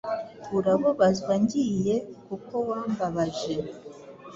[0.57, 1.95] Urabubazwa ngiye
[2.27, 3.55] kuko wambabaje